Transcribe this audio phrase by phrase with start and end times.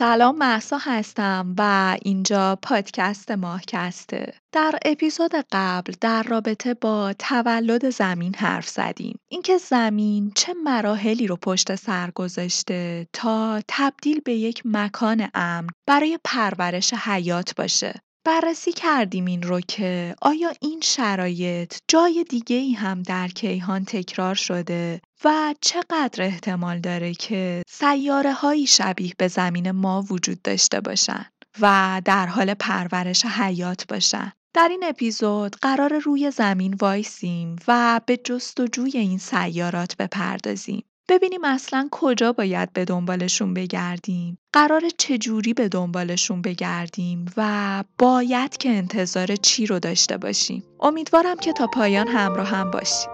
[0.00, 4.32] سلام محسا هستم و اینجا پادکست ماهکسته.
[4.52, 9.18] در اپیزود قبل در رابطه با تولد زمین حرف زدیم.
[9.28, 16.18] اینکه زمین چه مراحلی رو پشت سر گذاشته تا تبدیل به یک مکان امن برای
[16.24, 17.94] پرورش حیات باشه.
[18.24, 24.34] بررسی کردیم این رو که آیا این شرایط جای دیگه ای هم در کیهان تکرار
[24.34, 31.26] شده و چقدر احتمال داره که سیاره هایی شبیه به زمین ما وجود داشته باشن
[31.60, 34.32] و در حال پرورش حیات باشن.
[34.54, 40.82] در این اپیزود قرار روی زمین وایسیم و به جستجوی این سیارات بپردازیم.
[41.10, 44.38] ببینیم اصلا کجا باید به دنبالشون بگردیم.
[44.52, 50.62] قرار چجوری به دنبالشون بگردیم و باید که انتظار چی رو داشته باشیم.
[50.80, 53.10] امیدوارم که تا پایان همراه هم باشیم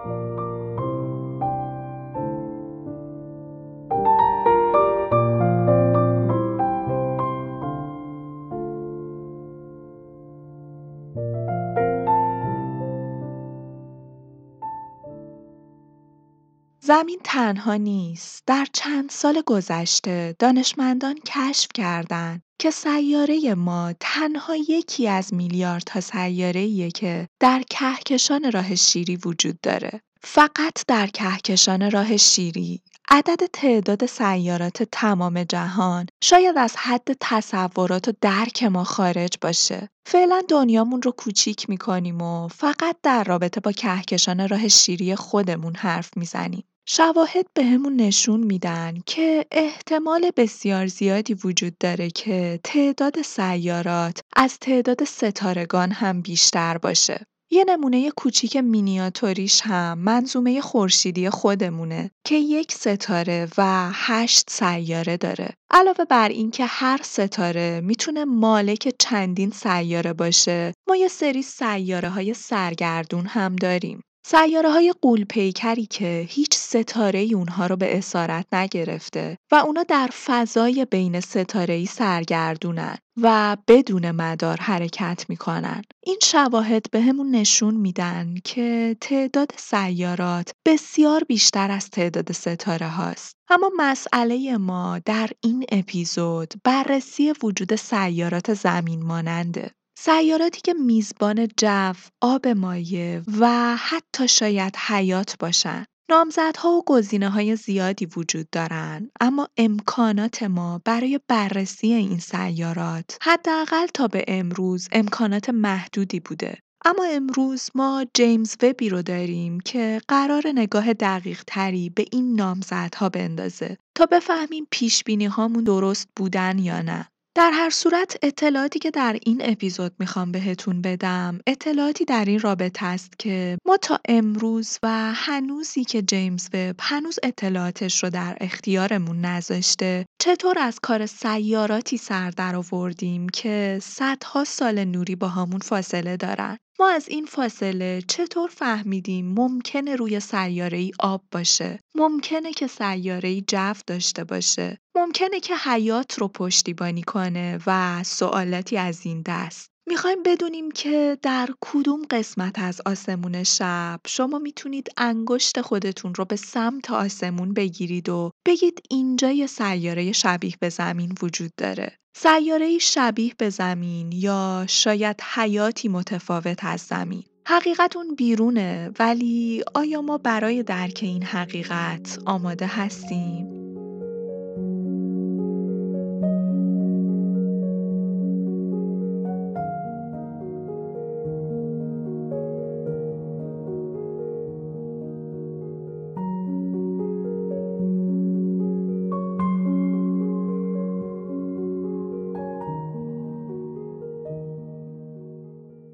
[16.87, 18.43] زمین تنها نیست.
[18.45, 26.91] در چند سال گذشته دانشمندان کشف کردند که سیاره ما تنها یکی از میلیاردها سیاره‌ایه
[26.91, 30.01] که در کهکشان راه شیری وجود داره.
[30.21, 38.11] فقط در کهکشان راه شیری عدد تعداد سیارات تمام جهان شاید از حد تصورات و
[38.21, 39.89] درک ما خارج باشه.
[40.05, 46.09] فعلا دنیامون رو کوچیک می‌کنیم و فقط در رابطه با کهکشان راه شیری خودمون حرف
[46.17, 46.63] می‌زنیم.
[46.89, 55.03] شواهد بهمون نشون میدن که احتمال بسیار زیادی وجود داره که تعداد سیارات از تعداد
[55.03, 57.25] ستارگان هم بیشتر باشه.
[57.51, 65.49] یه نمونه کوچیک مینیاتوریش هم منظومه خورشیدی خودمونه که یک ستاره و هشت سیاره داره.
[65.71, 72.33] علاوه بر اینکه هر ستاره می‌تونه مالک چندین سیاره باشه، ما یه سری سیاره های
[72.33, 74.01] سرگردون هم داریم.
[74.31, 79.83] سیاره های قول پیکری که هیچ ستاره ای اونها رو به اسارت نگرفته و اونا
[79.83, 85.81] در فضای بین ستاره ای سرگردونن و بدون مدار حرکت می‌کنن.
[86.03, 93.35] این شواهد به نشون میدن که تعداد سیارات بسیار بیشتر از تعداد ستاره هاست.
[93.49, 99.71] اما مسئله ما در این اپیزود بررسی وجود سیارات زمین ماننده.
[99.99, 105.85] سیاراتی که میزبان جو، آب مایع و حتی شاید حیات باشن.
[106.09, 113.87] نامزدها و گزینه های زیادی وجود دارند اما امکانات ما برای بررسی این سیارات حداقل
[113.93, 120.43] تا به امروز امکانات محدودی بوده اما امروز ما جیمز وبی رو داریم که قرار
[120.55, 126.81] نگاه دقیق تری به این نامزدها بندازه تا بفهمیم پیش بینی هامون درست بودن یا
[126.81, 127.07] نه
[127.37, 132.85] در هر صورت اطلاعاتی که در این اپیزود می‌خوام بهتون بدم اطلاعاتی در این رابطه
[132.85, 139.25] است که ما تا امروز و هنوزی که جیمز وب هنوز اطلاعاتش رو در اختیارمون
[139.25, 146.17] نذاشته چطور از کار سیاراتی سر در آوردیم که صدها سال نوری با همون فاصله
[146.17, 146.57] دارن.
[146.79, 153.29] ما از این فاصله چطور فهمیدیم ممکنه روی سیاره ای آب باشه؟ ممکنه که سیاره
[153.29, 159.69] ای جو داشته باشه؟ ممکنه که حیات رو پشتیبانی کنه و سوالاتی از این دست.
[159.87, 166.35] می‌خوایم بدونیم که در کدوم قسمت از آسمون شب شما می‌تونید انگشت خودتون رو به
[166.35, 171.97] سمت آسمون بگیرید و بگید اینجا یه سیاره شبیه به زمین وجود داره.
[172.21, 177.23] سیاره شبیه به زمین یا شاید حیاتی متفاوت از زمین.
[177.45, 183.47] حقیقت اون بیرونه ولی آیا ما برای درک این حقیقت آماده هستیم؟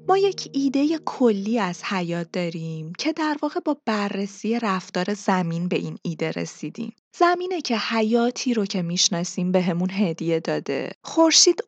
[0.08, 5.76] ما یک ایده کلی از حیات داریم که در واقع با بررسی رفتار زمین به
[5.76, 6.92] این ایده رسیدیم.
[7.16, 10.92] زمینه که حیاتی رو که می‌شناسیم بهمون هدیه داده.
[11.04, 11.64] خورشید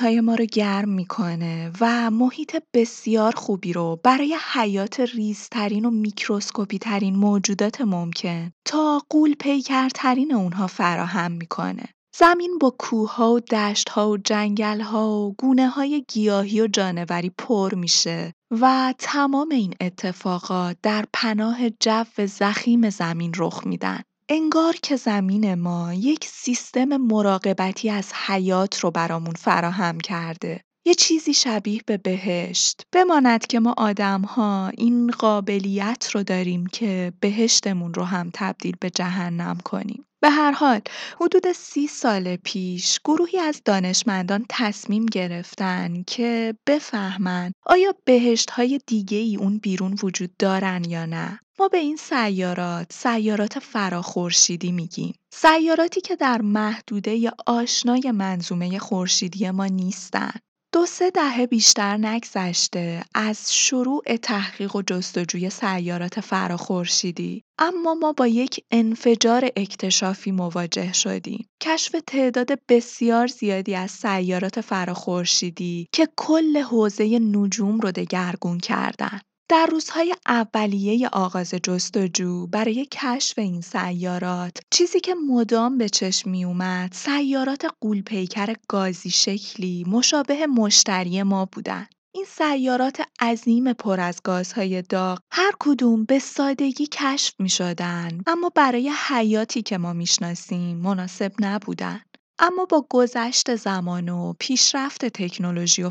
[0.00, 6.78] های ما رو گرم می‌کنه و محیط بسیار خوبی رو برای حیات ریزترین و میکروسکوپی
[6.78, 11.93] ترین موجودات ممکن تا غول پیکرترین اونها فراهم می‌کنه.
[12.18, 15.34] زمین با کوهها و دشتها و جنگلها و
[15.74, 23.32] های گیاهی و جانوری پر میشه و تمام این اتفاقات در پناه جو زخیم زمین
[23.36, 24.00] رخ میدن.
[24.28, 30.60] انگار که زمین ما یک سیستم مراقبتی از حیات رو برامون فراهم کرده.
[30.86, 32.82] یه چیزی شبیه به بهشت.
[32.92, 39.58] بماند که ما آدم‌ها این قابلیت رو داریم که بهشتمون رو هم تبدیل به جهنم
[39.64, 40.04] کنیم.
[40.24, 40.80] به هر حال
[41.20, 49.18] حدود سی سال پیش گروهی از دانشمندان تصمیم گرفتن که بفهمن آیا بهشت های دیگه
[49.18, 51.40] ای اون بیرون وجود دارن یا نه.
[51.58, 55.14] ما به این سیارات سیارات فراخورشیدی میگیم.
[55.32, 60.32] سیاراتی که در محدوده آشنای منظومه خورشیدی ما نیستن.
[60.74, 68.26] دو سه دهه بیشتر نگذشته از شروع تحقیق و جستجوی سیارات فراخورشیدی اما ما با
[68.26, 71.48] یک انفجار اکتشافی مواجه شدیم.
[71.62, 79.20] کشف تعداد بسیار زیادی از سیارات فراخورشیدی که کل حوزه نجوم رو دگرگون کردن.
[79.48, 86.44] در روزهای اولیه آغاز جستجو برای کشف این سیارات چیزی که مدام به چشم می
[86.44, 91.86] اومد سیارات قولپیکر گازی شکلی مشابه مشتری ما بودن.
[92.14, 98.50] این سیارات عظیم پر از گازهای داغ هر کدوم به سادگی کشف می شدن اما
[98.54, 102.00] برای حیاتی که ما می‌شناسیم مناسب نبودن.
[102.38, 105.90] اما با گذشت زمان و پیشرفت تکنولوژی و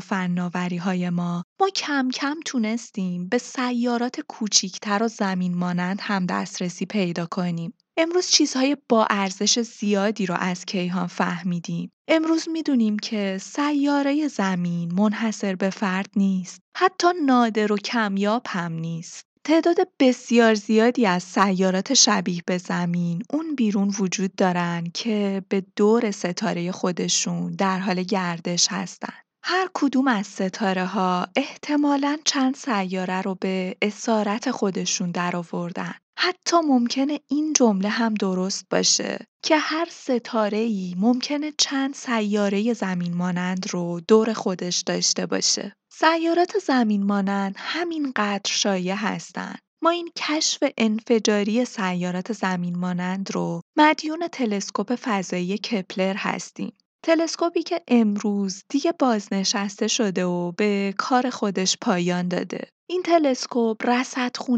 [0.80, 7.26] های ما، ما کم کم تونستیم به سیارات کوچیکتر و زمین مانند هم دسترسی پیدا
[7.26, 7.74] کنیم.
[7.96, 11.92] امروز چیزهای با ارزش زیادی رو از کیهان فهمیدیم.
[12.08, 16.60] امروز می‌دونیم که سیاره زمین منحصر به فرد نیست.
[16.76, 19.33] حتی نادر و کمیاب هم نیست.
[19.46, 26.10] تعداد بسیار زیادی از سیارات شبیه به زمین اون بیرون وجود دارن که به دور
[26.10, 29.12] ستاره خودشون در حال گردش هستن.
[29.42, 35.94] هر کدوم از ستاره ها احتمالاً چند سیاره رو به اسارت خودشون درآوردن.
[36.18, 43.14] حتی ممکنه این جمله هم درست باشه که هر ستاره ای ممکنه چند سیاره زمین
[43.14, 45.72] مانند رو دور خودش داشته باشه.
[45.98, 49.58] سیارات زمین مانند همینقدر شایع هستند.
[49.82, 56.72] ما این کشف انفجاری سیارات زمین مانند رو مدیون تلسکوپ فضایی کپلر هستیم.
[57.04, 62.68] تلسکوپی که امروز دیگه بازنشسته شده و به کار خودش پایان داده.
[62.90, 64.04] این تلسکوپ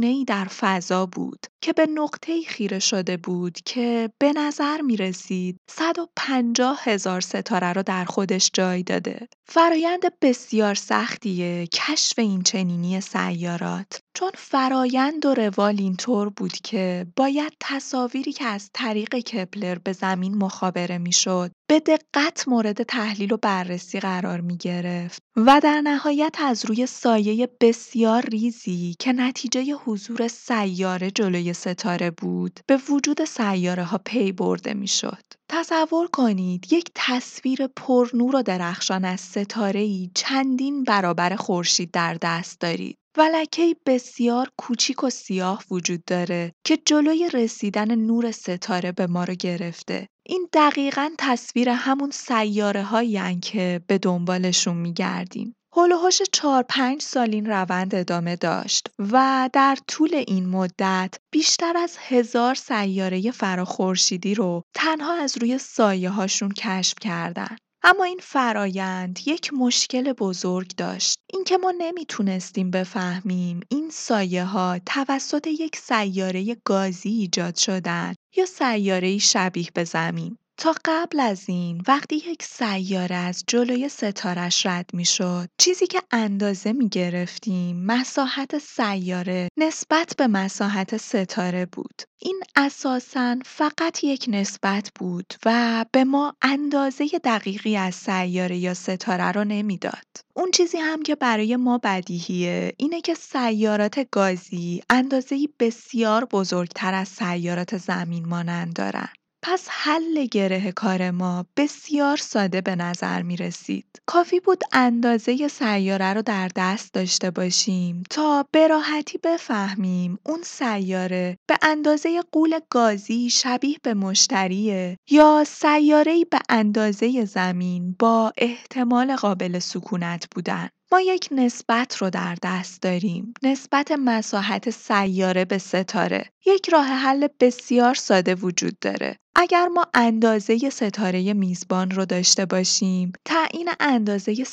[0.02, 5.56] ای در فضا بود که به نقطه‌ای خیره شده بود که به نظر می رسید
[5.70, 9.28] 150 هزار ستاره را در خودش جای داده.
[9.48, 17.52] فرایند بسیار سختیه کشف این چنینی سیارات چون فرایند و روال اینطور بود که باید
[17.60, 24.00] تصاویری که از طریق کپلر به زمین مخابره می‌شد به دقت مورد تحلیل و بررسی
[24.00, 31.10] قرار می گرفت و در نهایت از روی سایه بسیار ریزی که نتیجه حضور سیاره
[31.10, 35.22] جلوی ستاره بود به وجود سیاره ها پی برده می شد.
[35.48, 42.60] تصور کنید یک تصویر پرنور و درخشان از ستاره ای چندین برابر خورشید در دست
[42.60, 42.98] دارید.
[43.18, 43.46] و
[43.86, 50.08] بسیار کوچیک و سیاه وجود داره که جلوی رسیدن نور ستاره به ما رو گرفته.
[50.26, 55.56] این دقیقا تصویر همون سیاره هایی که به دنبالشون میگردیم.
[55.76, 61.96] هلوهاش چهار پنج سال این روند ادامه داشت و در طول این مدت بیشتر از
[62.00, 67.56] هزار سیاره فراخورشیدی رو تنها از روی سایه هاشون کشف کردن.
[67.88, 71.18] اما این فرایند یک مشکل بزرگ داشت.
[71.32, 79.18] اینکه ما نمی‌تونستیم بفهمیم این سایه ها توسط یک سیاره گازی ایجاد شدن یا سیاره
[79.18, 80.38] شبیه به زمین.
[80.58, 86.02] تا قبل از این وقتی یک سیاره از جلوی ستارش رد می شد چیزی که
[86.10, 94.90] اندازه می گرفتیم مساحت سیاره نسبت به مساحت ستاره بود این اساسا فقط یک نسبت
[94.94, 100.06] بود و به ما اندازه دقیقی از سیاره یا ستاره رو نمی‌داد.
[100.34, 107.08] اون چیزی هم که برای ما بدیهیه اینه که سیارات گازی اندازه بسیار بزرگتر از
[107.08, 109.08] سیارات زمین مانند دارن.
[109.48, 113.86] پس حل گره کار ما بسیار ساده به نظر می رسید.
[114.06, 121.38] کافی بود اندازه سیاره رو در دست داشته باشیم تا به راحتی بفهمیم اون سیاره
[121.48, 129.58] به اندازه قول گازی شبیه به مشتریه یا سیاره‌ای به اندازه زمین با احتمال قابل
[129.58, 130.68] سکونت بودن.
[130.92, 133.34] ما یک نسبت رو در دست داریم.
[133.42, 136.30] نسبت مساحت سیاره به ستاره.
[136.46, 139.16] یک راه حل بسیار ساده وجود داره.
[139.38, 144.44] اگر ما اندازه ستاره میزبان رو داشته باشیم، تعیین اندازه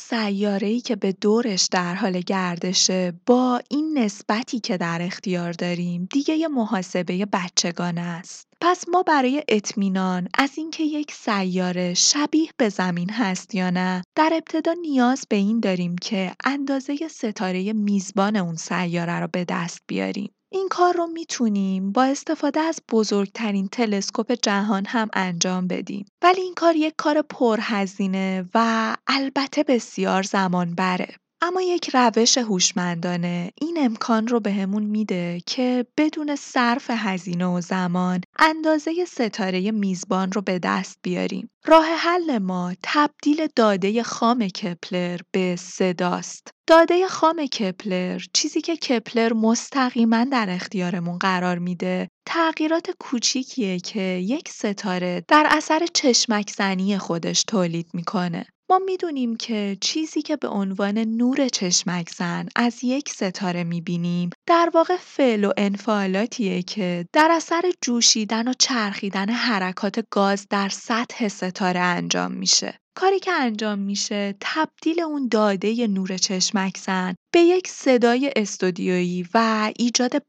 [0.61, 6.35] ای که به دورش در حال گردشه با این نسبتی که در اختیار داریم، دیگه
[6.35, 8.47] یه محاسبه بچگانه است.
[8.65, 14.29] پس ما برای اطمینان از اینکه یک سیاره شبیه به زمین هست یا نه، در
[14.33, 20.33] ابتدا نیاز به این داریم که اندازه ستاره میزبان اون سیاره رو به دست بیاریم.
[20.51, 26.05] این کار رو می‌تونیم با استفاده از بزرگترین تلسکوپ جهان هم انجام بدیم.
[26.21, 31.15] ولی این کار یک کار پرهزینه و البته بسیار زمان بره.
[31.45, 38.21] اما یک روش هوشمندانه این امکان رو بهمون میده که بدون صرف هزینه و زمان
[38.39, 41.49] اندازه ستاره میزبان رو به دست بیاریم.
[41.65, 46.47] راه حل ما تبدیل داده خام کپلر به صداست.
[46.67, 54.49] داده خام کپلر چیزی که کپلر مستقیما در اختیارمون قرار میده تغییرات کوچیکیه که یک
[54.49, 58.45] ستاره در اثر چشمک زنی خودش تولید می‌کنه.
[58.69, 64.71] ما می‌دونیم که چیزی که به عنوان نور چشمک زن از یک ستاره می‌بینیم در
[64.73, 71.79] واقع فعل و انفعالاتیه که در اثر جوشیدن و چرخیدن حرکات گاز در سطح ستاره
[71.79, 72.79] انجام میشه.
[72.95, 79.71] کاری که انجام میشه تبدیل اون داده نور چشمک زن به یک صدای استودیویی و
[79.77, 80.23] ایجاد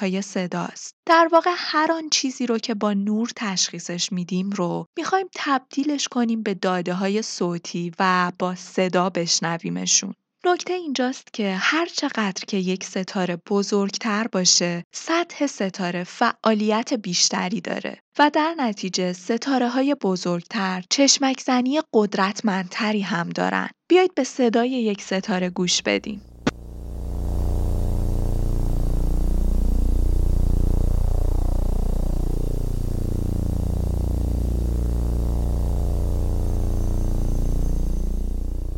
[0.00, 0.94] های صداست.
[1.06, 6.42] در واقع هر آن چیزی رو که با نور تشخیصش میدیم رو می‌خوایم تبدیلش کنیم
[6.42, 10.14] به داده های صوتی و با صدا بشنویمشون.
[10.44, 17.98] نکته اینجاست که هر چقدر که یک ستاره بزرگتر باشه سطح ستاره فعالیت بیشتری داره
[18.18, 23.68] و در نتیجه ستاره های بزرگتر چشمکزنی قدرتمندتری هم دارن.
[23.88, 26.29] بیایید به صدای یک ستاره گوش بدیم.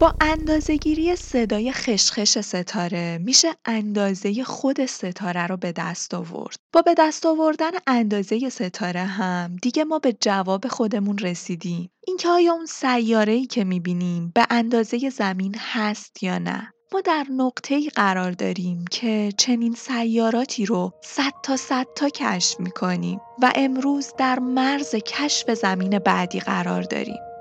[0.02, 6.56] با اندازه‌گیری صدای خشخش ستاره میشه اندازه خود ستاره رو به دست آورد.
[6.72, 11.90] با به دست آوردن اندازه ستاره هم دیگه ما به جواب خودمون رسیدیم.
[12.06, 17.26] اینکه آیا اون سیاره‌ای که می‌بینیم به اندازه زمین هست یا نه؟ ما در
[17.70, 24.12] ای قرار داریم که چنین سیاراتی رو صد تا صد تا کشف می‌کنیم و امروز
[24.18, 27.31] در مرز کشف زمین بعدی قرار داریم.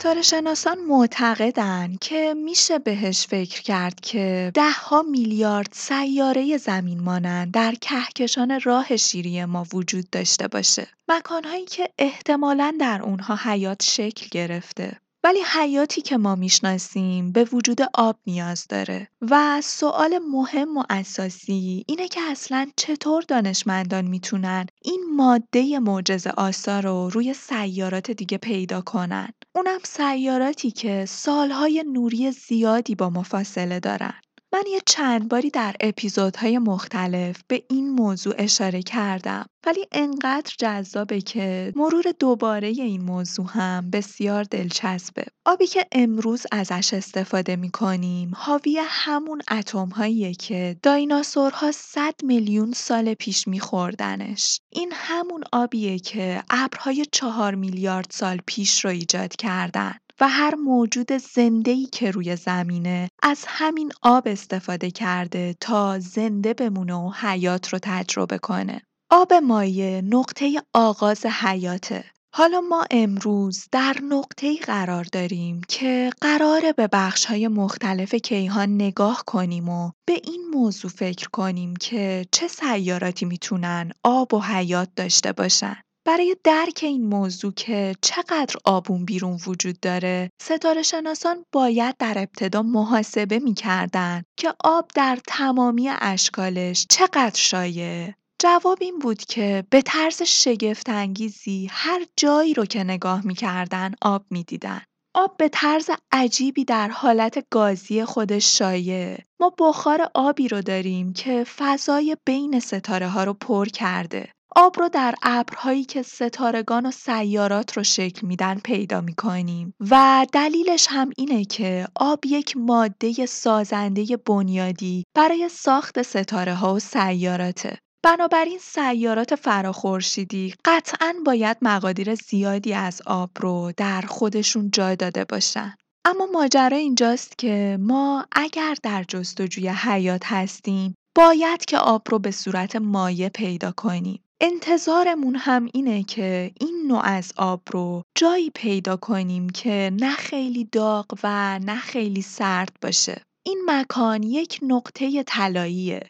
[0.00, 7.52] ستاره شناسان معتقدن که میشه بهش فکر کرد که ده ها میلیارد سیاره زمین مانند
[7.52, 10.86] در کهکشان راه شیری ما وجود داشته باشه.
[11.08, 15.00] مکانهایی که احتمالا در اونها حیات شکل گرفته.
[15.24, 19.08] ولی حیاتی که ما می‌شناسیم به وجود آب نیاز داره.
[19.20, 26.80] و سوال مهم و اساسی اینه که اصلا چطور دانشمندان می‌تونن این ماده معجزه آسا
[26.80, 34.14] رو روی سیارات دیگه پیدا کنن؟ اونم سیاراتی که سالهای نوری زیادی با مفاصله دارن.
[34.52, 41.20] من یه چند باری در اپیزودهای مختلف به این موضوع اشاره کردم ولی انقدر جذابه
[41.20, 45.24] که مرور دوباره این موضوع هم بسیار دلچسبه.
[45.44, 49.90] آبی که امروز ازش استفاده می‌کنیم حاوی همون اتم
[50.38, 54.60] که دایناسورها 100 میلیون سال پیش میخوردنش.
[54.70, 59.94] این همون آبیه که ابرهای چهار میلیارد سال پیش رو ایجاد کردن.
[60.20, 66.94] و هر موجود زنده‌ای که روی زمینه از همین آب استفاده کرده تا زنده بمونه
[66.94, 68.82] و حیات رو تجربه کنه.
[69.10, 72.04] آب مایع نقطه آغاز حیاته.
[72.34, 79.68] حالا ما امروز در نقطه‌ای قرار داریم که قراره به بخش‌های مختلف کیهان نگاه کنیم
[79.68, 85.76] و به این موضوع فکر کنیم که چه سیاراتی می‌تونن آب و حیات داشته باشن.
[86.10, 92.62] برای درک این موضوع که چقدر آبون بیرون وجود داره ستاره شناسان باید در ابتدا
[92.62, 100.22] محاسبه می‌کردن که آب در تمامی اشکالش چقدر شایع جواب این بود که به طرز
[100.22, 104.82] شگفت انگیزی هر جایی رو که نگاه می‌کردن آب می‌دیدن.
[105.14, 109.18] آب به طرز عجیبی در حالت گازی خودش شایع.
[109.40, 114.32] ما بخار آبی رو داریم که فضای بین ستاره ها رو پر کرده.
[114.56, 120.86] آب رو در ابرهایی که ستارگان و سیارات رو شکل میدن پیدا می‌کنیم و دلیلش
[120.90, 127.78] هم اینه که آب یک ماده سازنده بنیادی برای ساخت ستاره ها و سیاراته.
[128.02, 135.74] بنابراین سیارات فراخورشیدی قطعا باید مقادیر زیادی از آب رو در خودشون جای داده باشن.
[136.04, 142.30] اما ماجرا اینجاست که ما اگر در جستجوی حیات هستیم باید که آب رو به
[142.30, 144.24] صورت مایع پیدا کنیم.
[144.40, 150.64] انتظارمون هم اینه که این نوع از آب رو جایی پیدا کنیم که نه خیلی
[150.72, 153.22] داغ و نه خیلی سرد باشه.
[153.46, 156.00] این مکان یک نقطه طلاییه.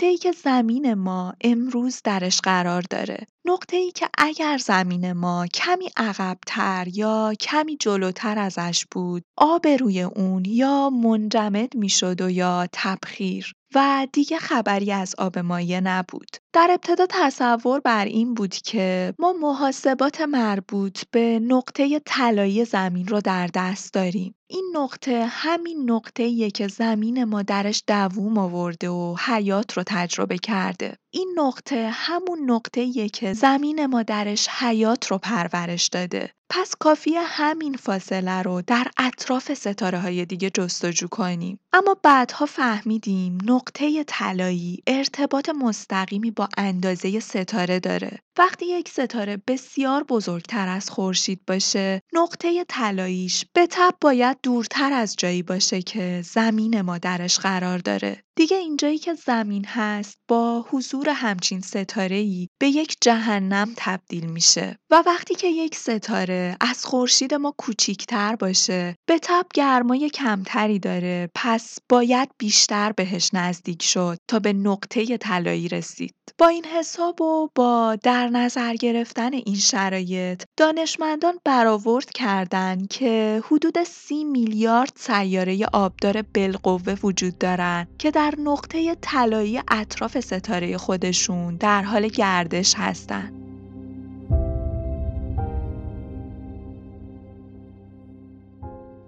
[0.00, 3.26] ای که زمین ما امروز درش قرار داره.
[3.72, 10.44] ای که اگر زمین ما کمی عقبتر یا کمی جلوتر ازش بود، آب روی اون
[10.44, 16.36] یا منجمد می‌شد و یا تبخیر و دیگه خبری از آب مایه نبود.
[16.52, 23.20] در ابتدا تصور بر این بود که ما محاسبات مربوط به نقطه طلایی زمین رو
[23.20, 24.34] در دست داریم.
[24.50, 30.96] این نقطه همین نقطه‌ایه که زمین ما درش دووم آورده و حیات رو تجربه کرده.
[31.16, 36.30] این نقطه همون نقطه‌ایه که زمین ما درش حیات رو پرورش داده.
[36.50, 41.58] پس کافیه همین فاصله رو در اطراف ستاره های دیگه جستجو کنیم.
[41.72, 48.18] اما بعدها فهمیدیم نقطه طلایی ارتباط مستقیمی با اندازه ستاره داره.
[48.38, 55.16] وقتی یک ستاره بسیار بزرگتر از خورشید باشه، نقطه طلاییش به تب باید دورتر از
[55.18, 58.22] جایی باشه که زمین ما درش قرار داره.
[58.38, 64.78] دیگه اینجایی که زمین هست با حضور همچین ستاره‌ای به یک جهنم تبدیل میشه.
[64.90, 71.30] و وقتی که یک ستاره از خورشید ما کوچیکتر باشه به تب گرمای کمتری داره
[71.34, 76.14] پس باید بیشتر بهش نزدیک شد تا به نقطه طلایی رسید.
[76.38, 83.82] با این حساب و با در نظر گرفتن این شرایط دانشمندان برآورد کردند که حدود
[83.82, 91.82] سی میلیارد سیاره آبدار بالقوه وجود دارند که در نقطه طلایی اطراف ستاره خودشون در
[91.82, 93.32] حال گردش هستند.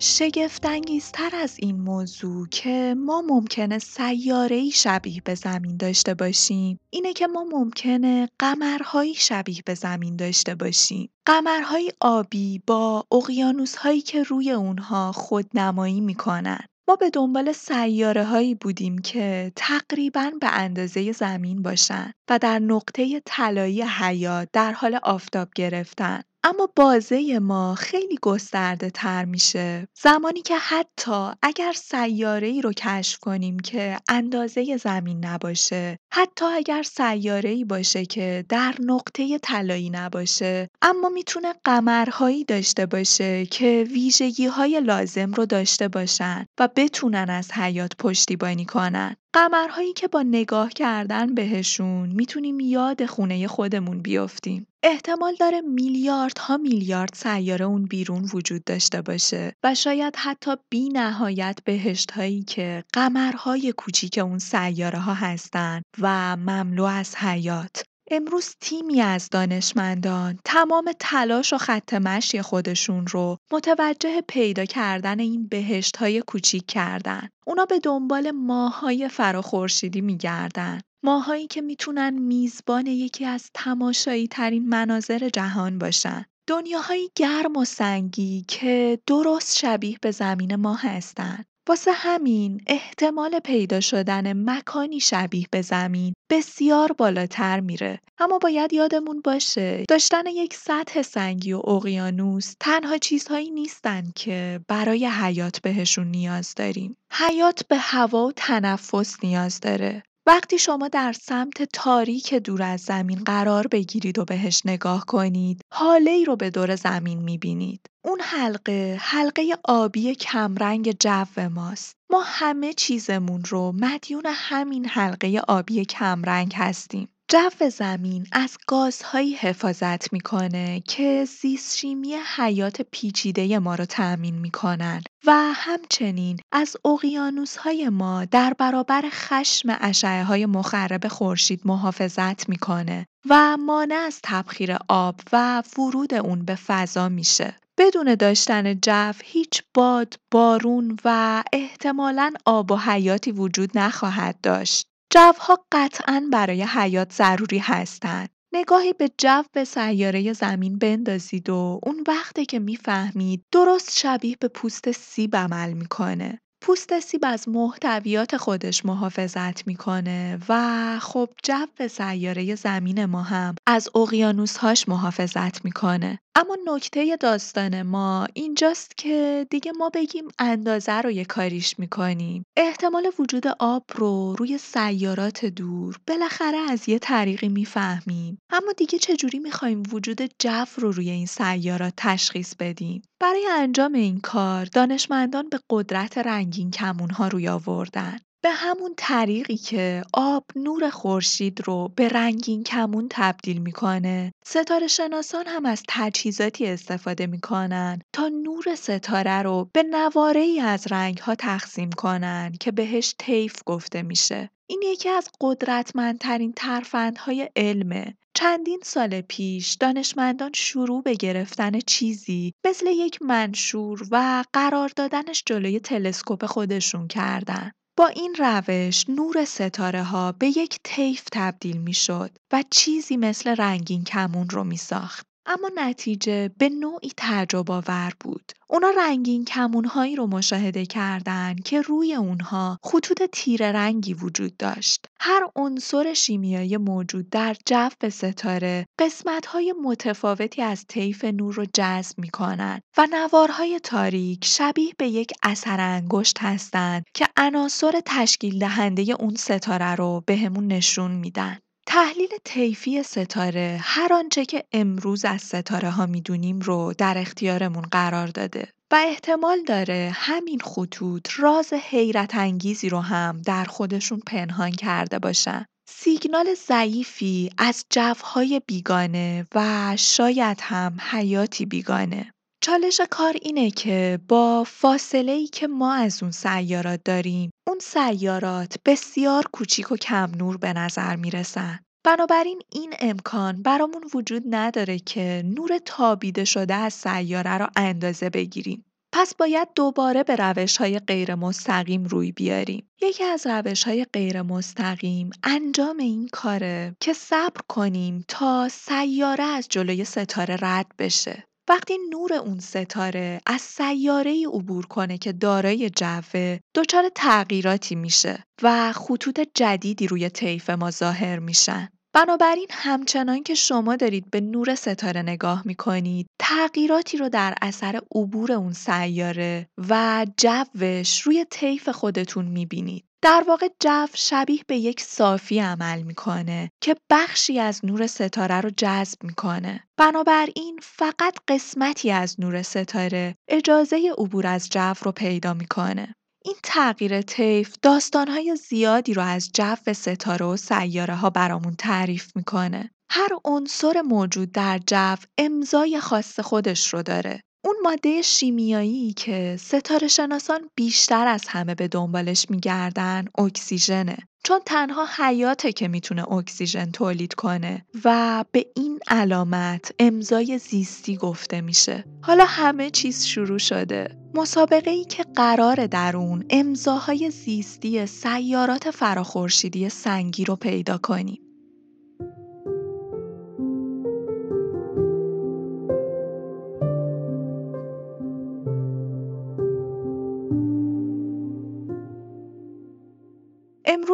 [0.00, 6.78] شگفتانگیزتر از این موضوع که ما ممکنه سیاره‌ای شبیه به زمین داشته باشیم.
[6.90, 11.10] اینه که ما ممکنه قمرهایی شبیه به زمین داشته باشیم.
[11.26, 16.60] قمرهای آبی با اقیانوسهایی که روی اونها خودنمایی می‌کنن.
[16.88, 23.22] ما به دنبال سیاره هایی بودیم که تقریبا به اندازه زمین باشن و در نقطه
[23.24, 26.22] طلایی حیات در حال آفتاب گرفتن.
[26.44, 33.18] اما بازه ما خیلی گسترده تر میشه زمانی که حتی اگر سیاره ای رو کشف
[33.18, 40.68] کنیم که اندازه زمین نباشه حتی اگر سیاره ای باشه که در نقطه طلایی نباشه
[40.82, 47.52] اما می‌تونه قمرهایی داشته باشه که ویژگی های لازم رو داشته باشن و بتونن از
[47.52, 54.67] حیات پشتیبانی کنن قمرهایی که با نگاه کردن بهشون می‌تونیم یاد خونه خودمون بیافتیم.
[54.90, 61.58] احتمال داره میلیاردها میلیارد سیاره اون بیرون وجود داشته باشه و شاید حتی بی نهایت
[61.64, 69.00] بهشت هایی که قمرهای کوچیک اون سیاره ها هستن و مملو از حیات امروز تیمی
[69.00, 76.22] از دانشمندان تمام تلاش و خط مشی خودشون رو متوجه پیدا کردن این بهشت های
[76.26, 77.28] کوچیک کردن.
[77.46, 80.80] اونا به دنبال ماهای فراخورشیدی میگردن.
[81.02, 86.24] ماهایی که می‌تونن میزبان یکی از تماشایی ترین مناظر جهان باشن.
[86.46, 91.44] دنیاهایی گرم و سنگی که درست شبیه به زمین ما هستند.
[91.68, 99.20] واسه همین احتمال پیدا شدن مکانی شبیه به زمین بسیار بالاتر میره اما باید یادمون
[99.20, 106.54] باشه داشتن یک سطح سنگی و اقیانوس تنها چیزهایی نیستن که برای حیات بهشون نیاز
[106.54, 112.80] داریم حیات به هوا و تنفس نیاز داره وقتی شما در سمت تاریک دور از
[112.80, 117.86] زمین قرار بگیرید و بهش نگاه کنید، حاله ای رو به دور زمین می‌بینید.
[118.04, 121.96] اون حلقه، حلقه آبی کمرنگ جو ماست.
[122.10, 127.08] ما همه چیزمون رو مدیون همین حلقه آبی کمرنگ هستیم.
[127.30, 135.32] جو زمین از گازهایی حفاظت می‌کنه که زیستشیمی حیات پیچیده ما رو تأمین می‌کنن و
[135.54, 139.70] همچنین از اقیانوس‌های ما در برابر خشم
[140.02, 147.08] های مخرب خورشید محافظت می‌کنه و مانع از تبخیر آب و ورود اون به فضا
[147.08, 147.56] میشه.
[147.78, 154.87] بدون داشتن جو هیچ باد، بارون و احتمالاً آب و حیاتی وجود نخواهد داشت.
[155.10, 158.28] جوها قطعا برای حیات ضروری هستند.
[158.52, 164.90] نگاهی به جو سیاره زمین بندازید و اون وقته که می‌فهمید درست شبیه به پوست
[164.92, 166.40] سیب عمل می‌کنه.
[166.60, 173.88] پوست سیب از محتویات خودش محافظت می‌کنه و خب جو سیاره زمین ما هم از
[173.94, 181.24] اقیانوسهاش محافظت می‌کنه اما نکته داستان ما اینجاست که دیگه ما بگیم اندازه رو یه
[181.24, 182.44] کاریش می‌کنیم.
[182.56, 188.38] احتمال وجود آب رو روی سیارات دور بالاخره از یه طریقی می‌فهمیم.
[188.50, 194.20] اما دیگه چجوری می‌خوایم وجود جو رو روی این سیارات تشخیص بدیم؟ برای انجام این
[194.20, 198.18] کار دانشمندان به قدرت رنگین کمونها روی آوردن.
[198.44, 204.32] به همون طریقی که آب نور خورشید رو به رنگین کمون تبدیل می‌کنه.
[204.44, 210.86] ستاره شناسان هم از تجهیزاتی استفاده می‌کنن تا نور ستاره رو به نواره ای از
[210.90, 214.50] رنگ ها تقسیم کنن که بهش طیف گفته میشه.
[214.70, 218.16] این یکی از قدرتمندترین ترفندهای علمه.
[218.34, 225.80] چندین سال پیش دانشمندان شروع به گرفتن چیزی مثل یک منشور و قرار دادنش جلوی
[225.80, 227.70] تلسکوپ خودشون کردن.
[227.98, 233.56] با این روش نور ستاره ها به یک طیف تبدیل می شد و چیزی مثل
[233.56, 235.27] رنگین کمون رو می ساخت.
[235.50, 238.52] اما نتیجه به نوعی تعجب آور بود.
[238.70, 245.06] اونا رنگین کمونهایی رو مشاهده کردند که روی اونها خطوط تیره رنگی وجود داشت.
[245.20, 252.82] هر عنصر شیمیایی موجود در جو ستاره قسمت‌های متفاوتی از طیف نور رو جذب می‌کنند
[252.98, 259.94] و نوارهای تاریک شبیه به یک اثر انگشت هستند که عناصر تشکیل دهنده اون ستاره
[259.94, 261.58] رو بهمون نشون میدن.
[261.90, 268.26] تحلیل طیفی ستاره هر آنچه که امروز از ستاره ها می‌دونیم رو در اختیارمون قرار
[268.26, 275.18] داده و احتمال داره همین خطوط راز حیرت انگیزی رو هم در خودشون پنهان کرده
[275.18, 275.64] باشن.
[275.88, 282.32] سیگنال ضعیفی از جوهای بیگانه و شاید هم حیاتی بیگانه.
[282.68, 288.76] چالش کار اینه که با فاصله ای که ما از اون سیارات داریم اون سیارات
[288.86, 291.78] بسیار کوچیک و کم نور به نظر می‌رسن.
[292.04, 298.84] بنابراین این امکان برامون وجود نداره که نور تابیده شده از سیاره را اندازه بگیریم.
[299.12, 302.88] پس باید دوباره به روش های غیر مستقیم روی بیاریم.
[303.02, 309.66] یکی از روش های غیر مستقیم انجام این کاره که صبر کنیم تا سیاره از
[309.68, 311.47] جلوی ستاره رد بشه.
[311.68, 318.44] وقتی نور اون ستاره از سیاره ای عبور کنه که دارای جوه دچار تغییراتی میشه
[318.62, 321.88] و خطوط جدیدی روی طیف ما ظاهر میشن.
[322.12, 328.00] بنابراین همچنان که شما دارید به نور ستاره نگاه می کنید تغییراتی رو در اثر
[328.14, 333.07] عبور اون سیاره و جوش روی طیف خودتون می بینید.
[333.22, 338.70] در واقع جو شبیه به یک صافی عمل می‌کنه که بخشی از نور ستاره رو
[338.76, 339.84] جذب می‌کنه.
[339.96, 346.14] بنابراین فقط قسمتی از نور ستاره اجازه عبور از جو رو پیدا می‌کنه.
[346.44, 352.90] این تغییر طیف داستانهای زیادی رو از جو ستاره و سیاره ها برامون تعریف می‌کنه.
[353.10, 357.42] هر عنصر موجود در جو امضای خاص خودش رو داره.
[357.64, 364.16] اون ماده شیمیایی که ستاره شناسان بیشتر از همه به دنبالش میگردن اکسیژنه.
[364.44, 371.60] چون تنها حیاته که می‌تونه اکسیژن تولید کنه و به این علامت امضای زیستی گفته
[371.60, 372.04] میشه.
[372.22, 374.18] حالا همه چیز شروع شده.
[374.34, 381.47] مسابقه ای که قرار در اون امضاهای زیستی سیارات فراخورشیدی سنگی رو پیدا کنیم.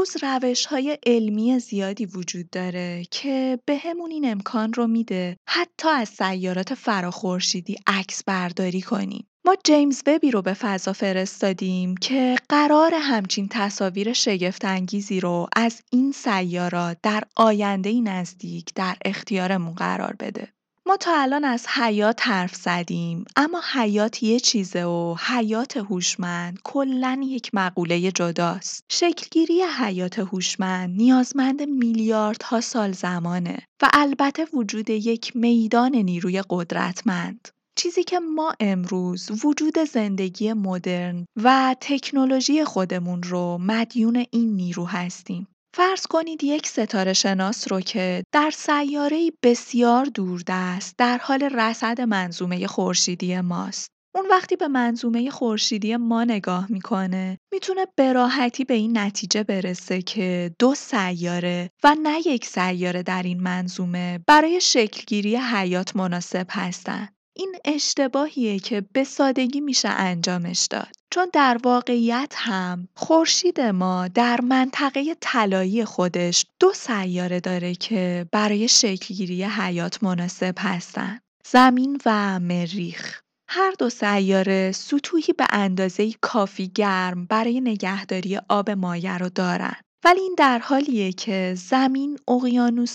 [0.05, 6.75] امروز های علمی زیادی وجود داره که بهمون این امکان رو میده حتی از سیارات
[6.75, 9.27] فراخورشیدی عکس برداری کنیم.
[9.47, 16.12] ما جیمز وبی رو به فضا فرستادیم که قرار همچین تصاویر شگفتانگیزی رو از این
[16.12, 20.54] سیارات در آینده نزدیک در اختیارمون قرار بده.
[20.87, 27.20] ما تا الان از حیات حرف زدیم اما حیات یه چیزه و حیات هوشمند کلا
[27.25, 28.85] یک مقوله جداست.
[28.88, 37.49] شکلگیری حیات هوشمند نیازمند میلیاردها سال زمانه و البته وجود یک میدان نیروی قدرتمند.
[37.77, 45.49] چیزی که ما امروز وجود زندگی مدرن و تکنولوژی خودمون رو مدیون این نیرو هستیم.
[45.77, 52.67] فرض کنید یک ستاره شناس رو که در سیاره بسیار دوردست در حال رصد منظومه
[52.67, 53.91] خورشیدی ماست.
[54.15, 60.03] اون وقتی به منظومه خورشیدی ما نگاه می‌کنه می‌تونه به راحتی به این نتیجه برسه
[60.03, 67.09] که دو سیاره و نه یک سیاره در این منظومه برای شکلگیری حیات مناسب هستن.
[67.37, 70.88] این اشتباهیه که به سادگی میشه انجامش داد.
[71.11, 78.68] چون در واقعیت هم خورشید ما در منطقه طلایی خودش دو سیاره داره که برای
[78.68, 81.20] شکلگیری حیات مناسب هستن.
[81.47, 89.18] زمین و مریخ هر دو سیاره سطوحی به اندازه کافی گرم برای نگهداری آب مایع
[89.18, 89.77] رو دارن.
[90.05, 92.19] ولی این در حالیه که زمین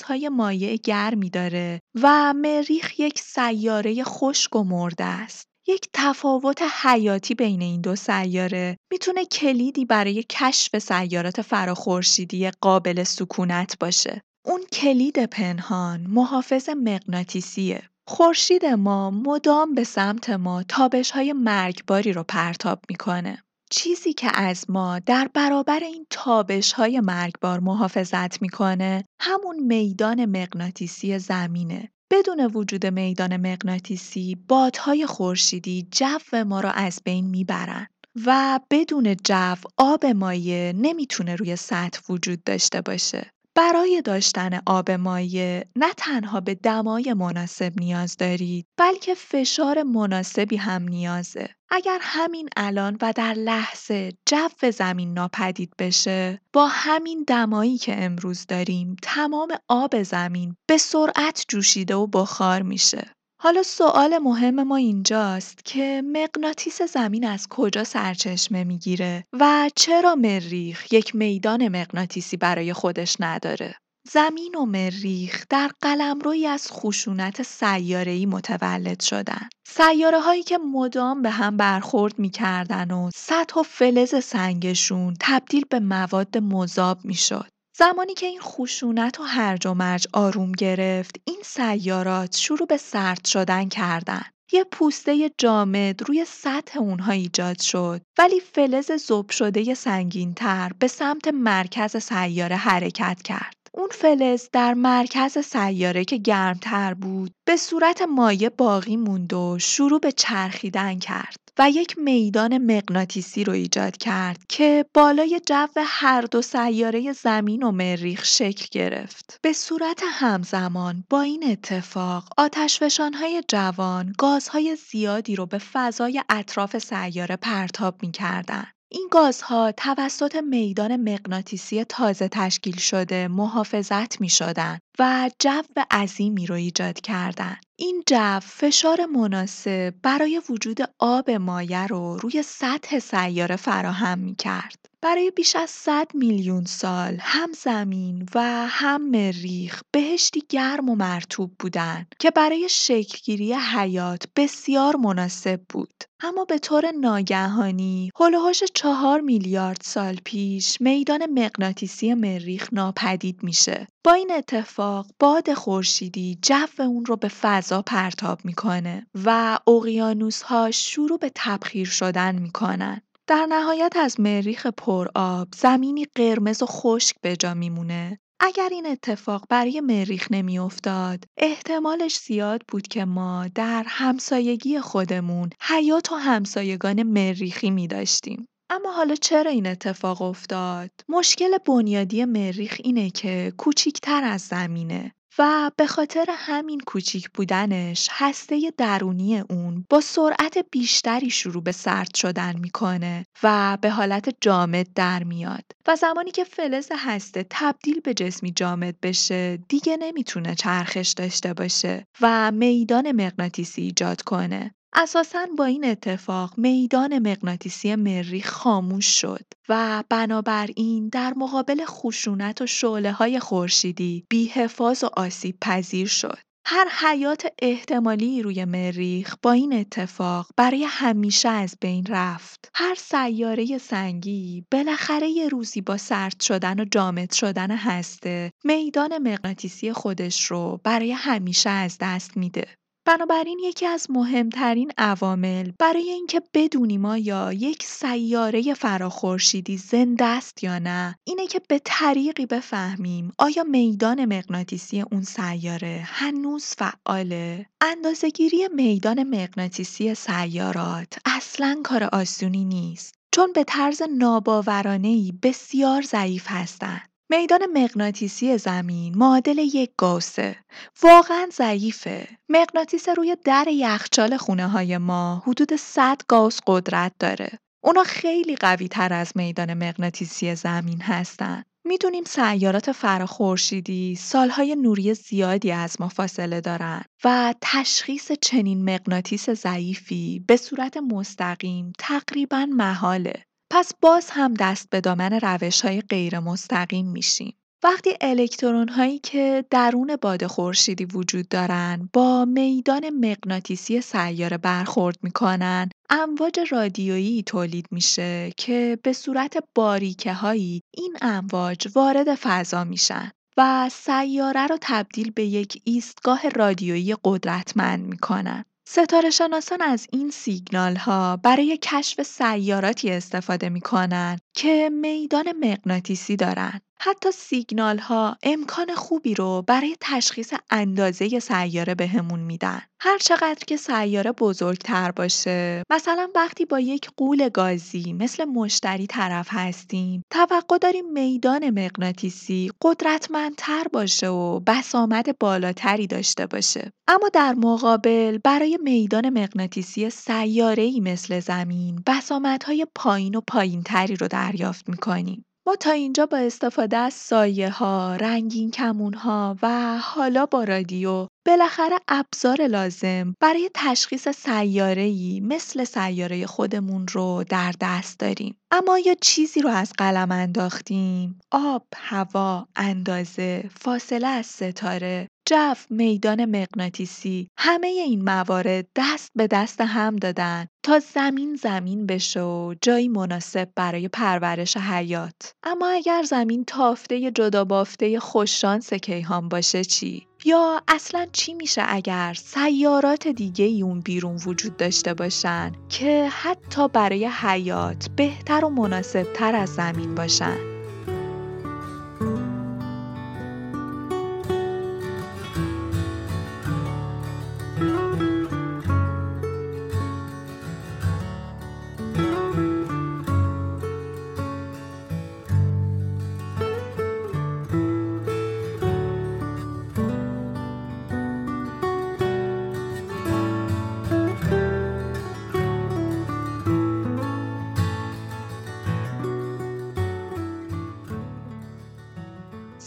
[0.06, 5.45] های مایع گرمی داره و مریخ یک سیاره خشک و مرده است.
[5.67, 13.80] یک تفاوت حیاتی بین این دو سیاره می‌تونه کلیدی برای کشف سیارات فراخورشیدی قابل سکونت
[13.80, 14.22] باشه.
[14.45, 17.89] اون کلید پنهان محافظ مغناطیسیه.
[18.08, 23.43] خورشید ما مدام به سمت ما تابش های مرگباری رو پرتاب می‌کنه.
[23.69, 31.19] چیزی که از ما در برابر این تابش های مرگبار محافظت می‌کنه همون میدان مغناطیسی
[31.19, 31.89] زمینه.
[32.12, 37.88] بدون وجود میدان مغناطیسی بادهای خورشیدی جو ما را از بین می‌برن
[38.25, 43.32] و بدون جو آب مایع نمی‌تونه روی سطح وجود داشته باشه.
[43.60, 50.84] برای داشتن آب مایع نه تنها به دمای مناسب نیاز دارید بلکه فشار مناسبی هم
[50.84, 51.50] نیازه.
[51.69, 58.45] اگر همین الان و در لحظه جو زمین ناپدید بشه با همین دمایی که امروز
[58.45, 63.15] داریم تمام آب زمین به سرعت جوشیده و بخار میشه.
[63.41, 70.93] حالا سوال مهم ما اینجاست که مغناطیس زمین از کجا سرچشمه می‌گیره و چرا مریخ
[70.93, 73.75] یک میدان مغناطیسی برای خودش نداره؟
[74.12, 79.49] زمین و مریخ در قلمروی از خشونت سیاره‌ای متولد شدن.
[79.67, 85.80] سیاره هایی که مدام به هم برخورد می‌کردن و سطح و فلز سنگشون تبدیل به
[85.80, 87.47] مواد مذاب می‌شد.
[87.80, 93.26] زمانی که این خشونت و هرج و مرج آروم گرفت این سیارات شروع به سرد
[93.26, 100.34] شدن کردن یه پوسته جامد روی سطح اونها ایجاد شد ولی فلز زوب شده سنگین
[100.34, 103.59] تر به سمت مرکز سیاره حرکت کرد.
[103.80, 110.00] اون فلز در مرکز سیاره که گرمتر بود به صورت مایع باقی موند و شروع
[110.00, 116.42] به چرخیدن کرد و یک میدان مغناطیسی رو ایجاد کرد که بالای جو هر دو
[116.42, 119.39] سیاره زمین و مریخ شکل گرفت.
[119.42, 127.36] به صورت همزمان با این اتفاق آتشفشانهای جوان گازهای زیادی رو به فضای اطراف سیاره
[127.36, 128.68] پرتاب می کردن.
[128.91, 136.56] این گازها توسط میدان مغناطیسی تازه تشکیل شده محافظت می شدن و جو عظیمی رو
[136.56, 137.62] ایجاد کردند.
[137.75, 144.88] این جو فشار مناسب برای وجود آب مایع رو روی سطح سیاره فراهم می کرد.
[145.02, 151.52] برای بیش از 100 میلیون سال هم زمین و هم مریخ بهشتی گرم و مرتوب
[151.60, 156.04] بودند که برای شکلگیری حیات بسیار مناسب بود.
[156.22, 163.88] اما به طور ناگهانی هلوهاش چهار میلیارد سال پیش میدان مغناطیسی مریخ ناپدید میشه.
[164.04, 170.72] با این اتفاق باد خورشیدی جو اون رو به فضا پرتاب می‌کنه و اقیانوس ها
[170.72, 173.02] شروع به تبخیر شدن می‌کنن.
[173.30, 179.46] در نهایت از مریخ پرآب زمینی قرمز و خشک به جا میمونه اگر این اتفاق
[179.50, 187.72] برای مریخ نمیافتاد احتمالش زیاد بود که ما در همسایگی خودمون حیات و همسایگان مریخی
[187.72, 188.48] می داشتیم.
[188.70, 195.71] اما حالا چرا این اتفاق افتاد؟ مشکل بنیادی مریخ اینه که کوچیکتر از زمینه و
[195.78, 202.60] به خاطر همین کوچیک بودنش هسته درونی اون با سرعت بیشتری شروع به سرد شدن
[202.60, 205.63] می‌کنه و به حالت جامد در میاد.
[205.88, 212.06] و زمانی که فلز هسته تبدیل به جسمی جامد بشه دیگه نمی‌تونه چرخش داشته باشه
[212.21, 214.75] و میدان مغناطیسی ایجاد کنه.
[214.93, 222.67] اساسا با این اتفاق میدان مغناطیسی مریخ خاموش شد و بنابراین در مقابل خشونت و
[222.67, 226.38] شعله های خورشیدی بیحفاظ و آسیب پذیر شد.
[226.65, 232.69] هر حیات احتمالی روی مریخ با این اتفاق برای همیشه از بین رفت.
[232.73, 239.93] هر سیاره سنگی بالاخره یه روزی با سرد شدن و جامد شدن هسته میدان مغناطیسی
[239.93, 242.67] خودش رو برای همیشه از دست میده.
[243.10, 250.80] بنابراین یکی از مهمترین عوامل برای اینکه بدونیم آیا یک سیاره فراخورشیدی زنده است یا
[250.80, 259.24] نه اینه که به طریقی بفهمیم آیا میدان مغناطیسی اون سیاره هنوز فعاله؟ اندازهگیری میدان
[259.24, 268.58] مغناطیسی سیارات اصلا کار آسونی نیست چون به طرز ناباورانه‌ای بسیار ضعیف هستند میدان مغناطیسی
[268.58, 270.56] زمین معادل یک گاوسه
[271.02, 272.28] واقعا ضعیفه.
[272.50, 277.50] مغناطیس روی در یخچال خونه های ما حدود 100 گاوس قدرت داره.
[277.82, 281.63] اونا خیلی قوی تر از میدان مغناطیسی زمین هستن.
[281.84, 290.44] می‌دونیم سیارات فراخورشیدی سالهای نوری زیادی از ما فاصله دارن و تشخیص چنین مغناطیس ضعیفی
[290.48, 293.46] به صورت مستقیم تقریبا محاله.
[293.71, 297.53] پس باز هم دست به دامن روش های غیر مستقیم میشیم.
[297.84, 305.89] وقتی الکترون هایی که درون باد خورشیدی وجود دارن با میدان مغناطیسی سیاره برخورد می‌کنن
[306.10, 313.89] امواج رادیویی تولید میشه که به صورت باریکه هایی این امواج وارد فضا میشن و
[313.91, 318.65] سیاره رو تبدیل به یک ایستگاه رادیویی قدرتمند می‌کنن.
[318.91, 326.36] ستاره شناسان از این سیگنال ها برای کشف سیاراتی استفاده می کنن که میدان مغناطیسی
[326.36, 326.82] دارند.
[327.02, 332.82] حتی سیگنال ها امکان خوبی رو برای تشخیص اندازه سیاره بهمون میدن.
[333.02, 339.48] هر چقدر که سیاره بزرگتر باشه، مثلا وقتی با یک قول گازی مثل مشتری طرف
[339.52, 346.92] هستیم، توقع داریم میدان مغناطیسی قدرتمندتر باشه و بسامد بالاتری داشته باشه.
[347.08, 354.90] اما در مقابل برای میدان مغناطیسی سیاره‌ای مثل زمین، بسامدهای پایین و پایینتری رو دریافت
[354.90, 355.46] می‌کنیم.
[355.69, 361.27] ما تا اینجا با استفاده از سایه ها، رنگین کمون ها و حالا با رادیو
[361.47, 368.58] بالاخره ابزار لازم برای تشخیص سیاره‌ای مثل سیاره خودمون رو در دست داریم.
[368.71, 376.46] اما یا چیزی رو از قلم انداختیم، آب، هوا، اندازه، فاصله از ستاره، جو، میدان
[376.46, 377.50] مغناطیسی.
[377.58, 383.70] همه این موارد دست به دست هم دادن تا زمین زمین بشه و جایی مناسب
[383.76, 385.54] برای پرورش حیات.
[385.64, 392.34] اما اگر زمین تافته جدا بافته خوششانس کیهان باشه چی؟ یا اصلا چی میشه اگر
[392.34, 399.28] سیارات دیگه ای اون بیرون وجود داشته باشن که حتی برای حیات بهتر و مناسب
[399.34, 400.68] تر از زمین باشن؟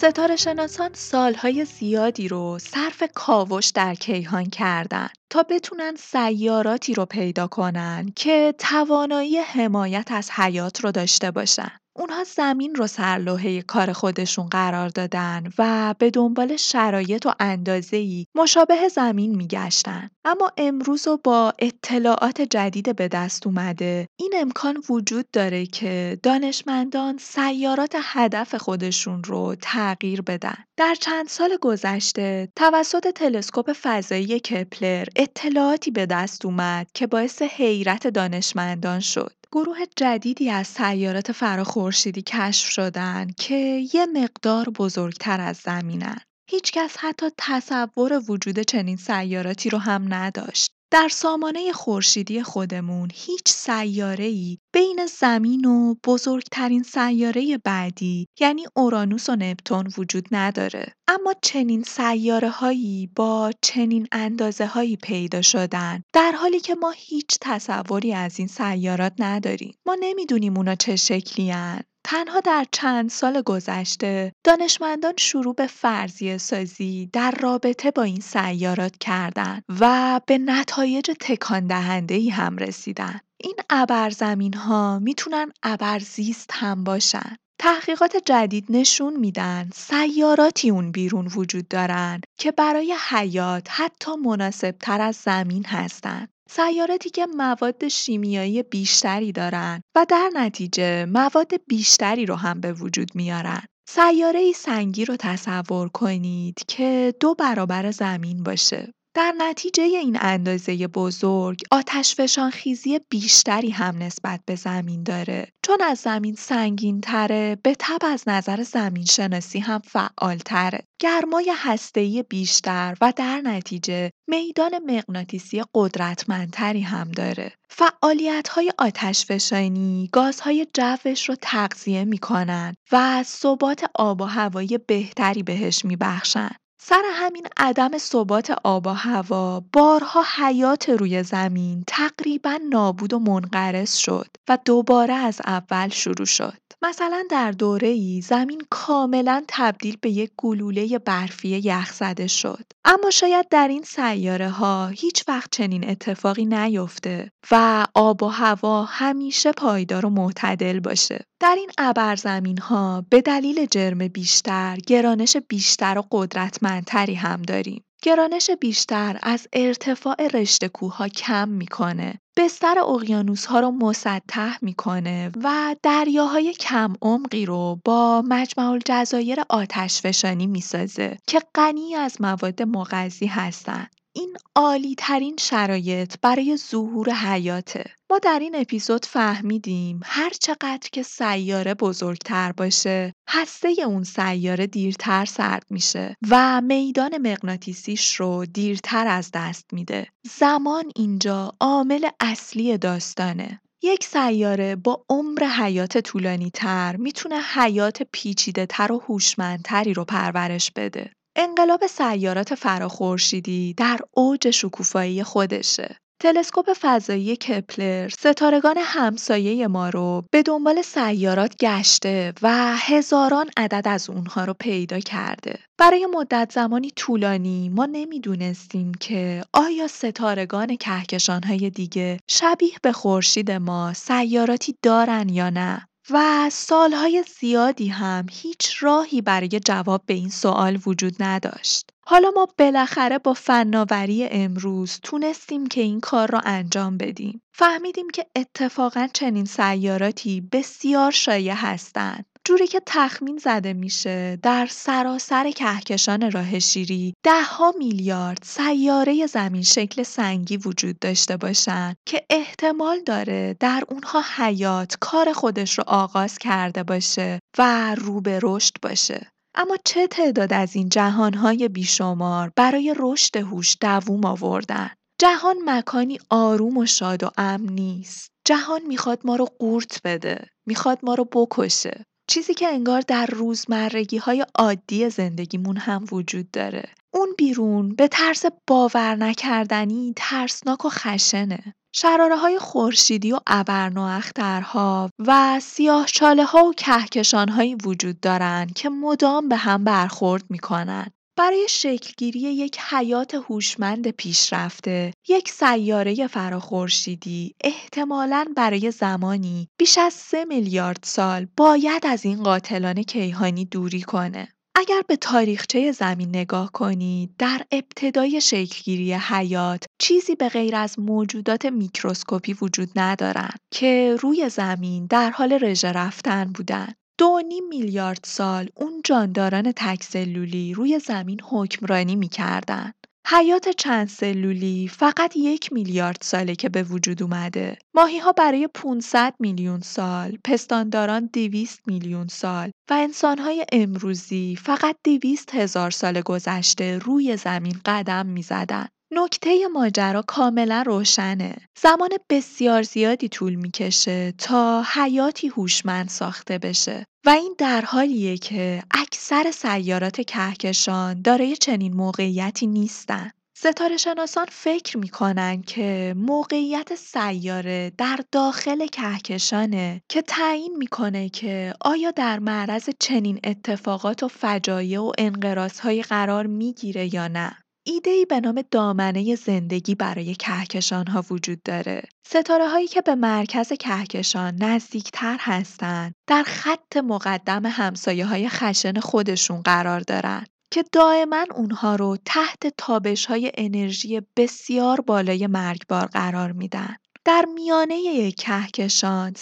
[0.03, 7.47] ستاره شناسان سالهای زیادی رو صرف کاوش در کیهان کردن تا بتونن سیاراتی رو پیدا
[7.47, 11.82] کنن که توانایی حمایت از حیات رو داشته باشن.
[11.97, 18.89] اونها زمین رو سرلوحه کار خودشون قرار دادن و به دنبال شرایط و اندازه‌ای مشابه
[18.89, 20.11] زمین میگشتن.
[20.25, 27.19] اما امروز و با اطلاعات جدید به دست اومده این امکان وجود داره که دانشمندان
[27.19, 30.65] سیارات هدف خودشون رو تغییر بدن.
[30.77, 38.07] در چند سال گذشته توسط تلسکوپ فضایی کپلر اطلاعاتی به دست اومد که باعث حیرت
[38.07, 39.42] دانشمندان شد.
[39.53, 43.55] گروه جدیدی از سیارات فراخورشیدی کشف شدن که
[43.95, 46.19] یه مقدار بزرگتر از زمینن.
[46.51, 50.72] هیچکس حتی تصور وجود چنین سیاراتی رو هم نداشت.
[50.93, 59.37] در سامانه خورشیدی خودمون هیچ سیاره‌ای بین زمین و بزرگترین سیاره بعدی یعنی اورانوس و
[59.37, 66.61] نپتون وجود نداره اما چنین سیاره هایی با چنین اندازه هایی پیدا شدن در حالی
[66.61, 71.81] که ما هیچ تصوری از این سیارات نداریم ما نمی‌دونیم اونا چه شکلی هن.
[72.05, 78.99] تنها در چند سال گذشته دانشمندان شروع به فرضیه سازی در رابطه با این سیارات
[79.01, 83.21] کردند و به نتایج تکان دهنده ای هم رسیدن.
[83.37, 87.37] این ابرزمین ها می‌تونن ابرزیست هم باشن.
[87.59, 95.01] تحقیقات جدید نشون میدن سیاراتی اون بیرون وجود دارن که برای حیات حتی مناسب تر
[95.01, 96.29] از زمین هستند.
[96.51, 103.09] سیاراتی که مواد شیمیایی بیشتری دارن و در نتیجه مواد بیشتری رو هم به وجود
[103.15, 103.63] میارن.
[103.89, 108.93] سیاره سنگی رو تصور کنید که دو برابر زمین باشه.
[109.15, 112.21] در نتیجه این اندازه بزرگ آتش
[112.53, 115.49] خیزی بیشتری هم نسبت به زمین داره.
[115.67, 121.53] چون از زمین سنگین تره به تب از نظر زمین شناسی هم فعال تره گرمای
[121.57, 127.53] هسته‌ای بیشتر و در نتیجه میدان مغناطیسی قدرتمندتری هم داره.
[127.71, 135.43] فعالیت های آتش فشانی گازهای جوش رو تغذیه می‌کنن و ثبات آب و هوایی بهتری
[135.43, 136.51] بهش میبخشن.
[136.85, 143.97] سر همین عدم ثبات آب و هوا بارها حیات روی زمین تقریبا نابود و منقرض
[143.97, 146.59] شد و دوباره از اول شروع شد.
[146.85, 152.65] مثلا در دوره ای زمین کاملا تبدیل به یک گلوله برفی یخزده شد.
[152.85, 158.85] اما شاید در این سیاره ها هیچ وقت چنین اتفاقی نیفته و آب و هوا
[158.85, 161.25] همیشه پایدار و معتدل باشه.
[161.41, 167.85] در این ابرزمین ها به دلیل جرم بیشتر، گرانش بیشتر و قدرتمندتری هم داریم.
[168.03, 172.15] گرانش بیشتر از ارتفاع رشته کوهها کم می‌کنه.
[172.37, 180.01] بستر اقیانوس ها رو مسطح می‌کنه و دریاهای کم عمقی رو با مجمع الجزایر آتش
[180.01, 183.91] فشانی می‌سازه که غنی از مواد مغذی هستند.
[184.15, 187.85] این عالی ترین شرایط برای ظهور حیاته.
[188.11, 195.25] ما در این اپیزود فهمیدیم هر چقدر که سیاره بزرگتر باشه هسته اون سیاره دیرتر
[195.25, 200.09] سرد میشه و میدان مغناطیسیش رو دیرتر از دست میده.
[200.39, 203.61] زمان اینجا عامل اصلی داستانه.
[203.83, 210.71] یک سیاره با عمر حیات طولانی تر می‌تونه حیات پیچیده تر و هوشمندتری رو پرورش
[210.77, 211.13] بده.
[211.37, 215.97] انقلاب سیارات فراخورشیدی در اوج شکوفایی خودشه.
[216.23, 224.11] تلسکوپ فضایی کپلر ستارگان همسایه ما رو به دنبال سیارات گشته و هزاران عدد از
[224.11, 225.59] اونها رو پیدا کرده.
[225.79, 233.93] برای مدت زمانی طولانی ما نمی‌دونستیم که آیا ستارگان کهکشانهای دیگه شبیه به خورشید ما
[233.93, 240.79] سیاراتی دارن یا نه؟ و سالهای زیادی هم هیچ راهی برای جواب به این سوال
[240.87, 241.91] وجود نداشت.
[242.01, 247.43] حالا ما بالاخره با فناوری امروز تونستیم که این کار را انجام بدیم.
[247.53, 252.25] فهمیدیم که اتفاقا چنین سیاراتی بسیار شایع هستند.
[252.45, 259.63] جوری که تخمین زده میشه در سراسر کهکشان راه شیری ده ها میلیارد سیاره زمین
[259.63, 266.39] شکل سنگی وجود داشته باشن که احتمال داره در اونها حیات کار خودش رو آغاز
[266.39, 269.31] کرده باشه و رو به رشد باشه.
[269.55, 274.91] اما چه تعداد از این جهانهای بیشمار برای رشد هوش دووم آوردن؟
[275.21, 278.31] جهان مکانی آروم و شاد و امن نیست.
[278.47, 280.47] جهان می‌خواد ما رو قورت بده.
[280.67, 282.05] می‌خواد ما رو بکشه.
[282.27, 286.89] چیزی که انگار در روزمرگی های عادی زندگیمون هم وجود داره.
[287.15, 291.75] اون بیرون به طرز باور نکردنی ترسناک و خشنه.
[291.95, 297.49] شراره های خورشیدی و ابرنواخترها و سیاه چاله ها و کهکشان
[297.85, 301.07] وجود دارند که مدام به هم برخورد می‌کنن.
[301.37, 310.45] برای شکلگیری یک حیات هوشمند پیشرفته، یک سیاره فراخورشیدی احتمالاً برای زمانی بیش از سه
[310.45, 314.49] میلیارد سال باید از این قاتلان کیهانی دوری کنه.
[314.75, 321.67] اگر به تاریخچه زمین نگاه کنید در ابتدای شکلگیری حیات چیزی به غیر از موجودات
[321.67, 326.95] میکروسکوپی وجود ندارند که روی زمین در حال رژه رفتن بودند.
[327.19, 332.93] دو نیم میلیارد سال اون جانداران تکسلولی روی زمین حکمرانی می‌کردن.
[333.27, 337.79] حیات چند سلولی فقط یک میلیارد ساله که به وجود اومده.
[337.95, 345.55] ماهی ها برای 500 میلیون سال، پستانداران 200 میلیون سال و انسانهای امروزی فقط 200
[345.55, 348.89] هزار سال گذشته روی زمین قدم می زدن.
[349.15, 351.57] نکته ماجرا کاملا روشنه.
[351.83, 358.83] زمان بسیار زیادی طول می‌کشه تا حیاتی هوشمند ساخته بشه و این در حالیه که
[358.91, 363.31] اکثر سیارات کهکشان دارای چنین موقعیتی نیستن.
[363.57, 372.11] ستاره شناسان فکر می‌کنن که موقعیت سیاره در داخل کهکشانه که تعیین می‌کنه که آیا
[372.11, 377.62] در معرض چنین اتفاقات و فجایع و انقراضهایی قرار می‌گیره یا نه.
[377.85, 382.03] ایده‌ای به نام دامنه زندگی برای کهکشان‌ها وجود داره.
[382.27, 389.61] ستاره هایی که به مرکز کهکشان نزدیکتر هستند، در خط مقدم همسایه های خشن خودشون
[389.61, 396.97] قرار دارن که دائما اونها رو تحت تابش های انرژی بسیار بالای مرگبار قرار میدن.
[397.25, 399.35] در میانه کهکشان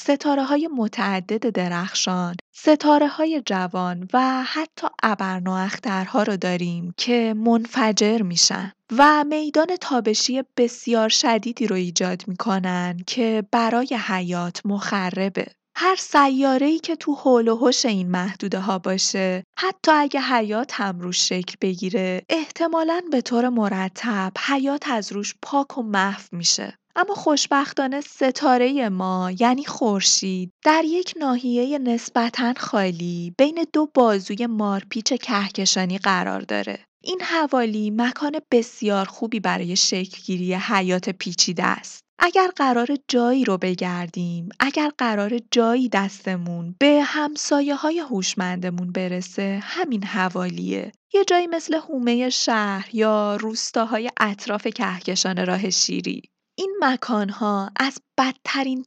[0.49, 2.37] های متعدد درخشان،
[3.11, 8.73] های جوان و حتی ابرنواخترها رو داریم که منفجر میشن.
[8.99, 15.47] و میدان تابشی بسیار شدیدی رو ایجاد می‌کنن که برای حیات مخربه.
[15.77, 15.99] هر
[16.61, 21.29] ای که تو حول و حوش این محدوده ها باشه حتی اگه حیات هم روش
[21.29, 28.01] شکل بگیره احتمالاً به طور مرتب حیات از روش پاک و محو میشه اما خوشبختانه
[28.01, 36.41] ستاره ما یعنی خورشید در یک ناحیه نسبتاً خالی بین دو بازوی مارپیچ کهکشانی قرار
[36.41, 36.79] داره.
[37.03, 42.01] این حوالی مکان بسیار خوبی برای شکلگیری حیات پیچیده است.
[42.19, 50.05] اگر قرار جایی رو بگردیم، اگر قرار جایی دستمون به همسایه های هوشمندمون برسه، همین
[50.05, 50.93] حوالیه.
[51.15, 56.23] یه جایی مثل حومه شهر یا روستاهای اطراف کهکشان راه شیری.
[56.61, 58.85] این مکانها از بدترین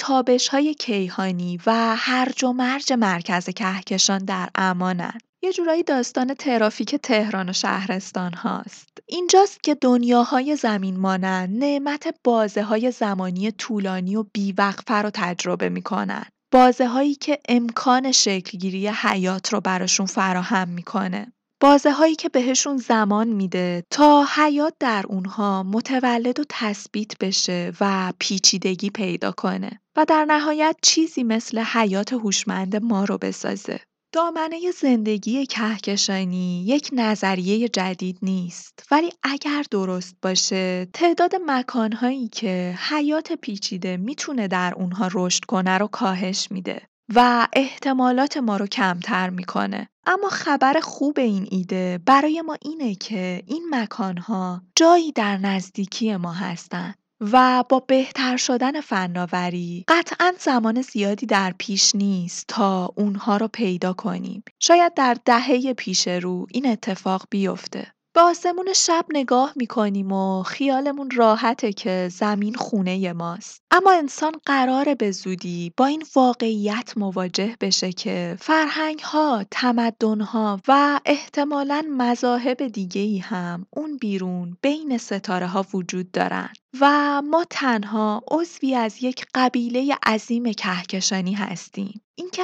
[0.51, 5.17] های کیهانی و هرج و مرج مرکز کهکشان در امانن.
[5.43, 8.97] یه جورایی داستان ترافیک تهران و شهرستان هاست.
[9.07, 16.25] اینجاست که دنیاهای زمین مانند نعمت بازه های زمانی طولانی و بیوقفه رو تجربه می‌کنن.
[16.51, 21.32] بازه هایی که امکان شکلگیری حیات رو براشون فراهم می‌کنه.
[21.63, 28.13] بازه هایی که بهشون زمان میده تا حیات در اونها متولد و تثبیت بشه و
[28.19, 33.79] پیچیدگی پیدا کنه و در نهایت چیزی مثل حیات هوشمند ما رو بسازه.
[34.13, 43.33] دامنه زندگی کهکشانی یک نظریه جدید نیست ولی اگر درست باشه تعداد مکانهایی که حیات
[43.33, 46.81] پیچیده می‌تونه در اونها رشد کنه رو کاهش میده
[47.15, 49.89] و احتمالات ما رو کمتر می‌کنه.
[50.05, 56.33] اما خبر خوب این ایده برای ما اینه که این مکانها جایی در نزدیکی ما
[56.33, 56.95] هستند.
[57.31, 63.93] و با بهتر شدن فناوری قطعا زمان زیادی در پیش نیست تا اونها رو پیدا
[63.93, 64.43] کنیم.
[64.59, 67.93] شاید در دهه پیش رو این اتفاق بیفته.
[68.15, 73.61] به آسمون شب نگاه می‌کنیم و خیالمون راحته که زمین خونه ماست.
[73.71, 80.61] اما انسان قراره به زودی با این واقعیت مواجه بشه که فرهنگ ها، تمدن ها
[80.67, 86.49] و احتمالاً مذاهب دیگه ای هم اون بیرون بین ستاره ها وجود دارن.
[86.81, 92.01] و ما تنها عضوی از یک قبیله عظیم کهکشانی هستیم.
[92.15, 92.43] اینکه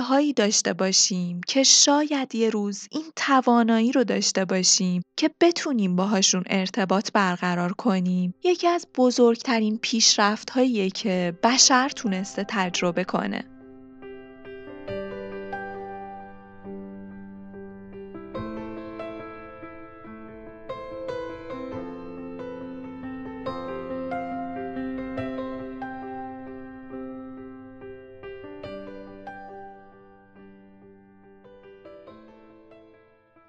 [0.00, 6.44] هایی داشته باشیم که شاید یه روز این توانایی رو داشته باشیم که بتونیم باهاشون
[6.46, 13.51] ارتباط برقرار کنیم یکی از بزرگترین پیشرفت‌هاییه که بشر تونسته تجربه کنه.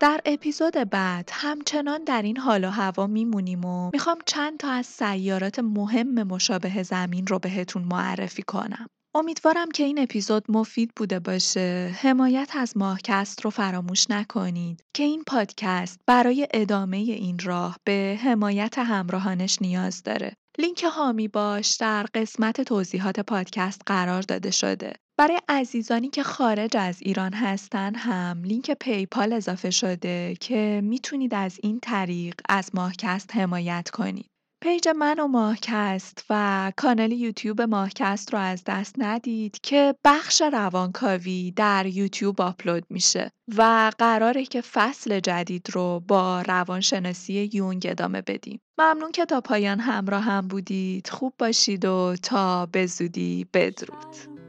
[0.04, 4.86] در اپیزود بعد همچنان در این حال و هوا میمونیم و می‌خوام چند تا از
[4.86, 8.88] سیارات مهم مشابه زمین رو بهتون معرفی کنم.
[9.16, 11.96] امیدوارم که این اپیزود مفید بوده باشه.
[12.02, 18.78] حمایت از ماهکست رو فراموش نکنید که این پادکست برای ادامه این راه به حمایت
[18.78, 20.34] همراهانش نیاز داره.
[20.58, 24.94] لینک هامی باش در قسمت توضیحات پادکست قرار داده شده.
[25.18, 31.60] برای عزیزانی که خارج از ایران هستن هم لینک پیپال اضافه شده که می‌تونید از
[31.64, 34.26] این طریق از ماهکست حمایت کنید.
[34.64, 41.52] پیج من و ماهکست و کانال یوتیوب ماهکست رو از دست ندید که بخش روانکاوی
[41.52, 48.60] در یوتیوب آپلود میشه و قراره که فصل جدید رو با روانشناسی یونگ ادامه بدیم.
[48.80, 51.10] ممنون که تا پایان همراه هم بودید.
[51.10, 54.43] خوب باشید و تا به زودی بدرود.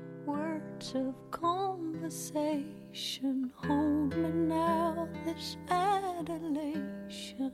[0.84, 3.50] Words of conversation.
[3.56, 7.52] Hold me now, this adulation.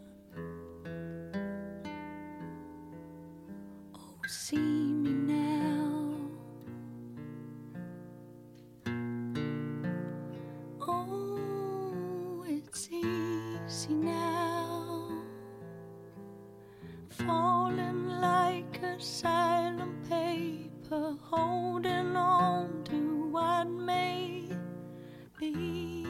[3.95, 6.15] Oh, see me now.
[10.81, 15.09] Oh, it's easy now.
[17.09, 20.05] Falling like a silent
[20.91, 24.45] paper, holding on to what may
[25.39, 26.05] be.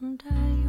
[0.00, 0.65] And I